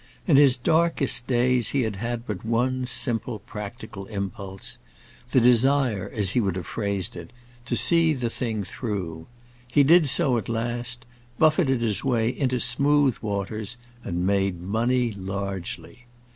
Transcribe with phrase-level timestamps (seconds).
[0.25, 6.39] In his darkest days he had had but one simple, practical impulse—the desire, as he
[6.41, 7.31] would have phrased it,
[7.65, 9.27] to see the thing through.
[9.67, 11.05] He did so at last,
[11.37, 16.07] buffeted his way into smooth waters, and made money largely.